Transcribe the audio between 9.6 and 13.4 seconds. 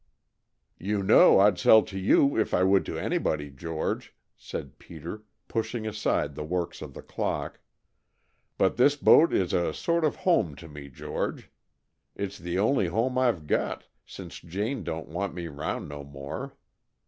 sort of home to me, George. It's the only home I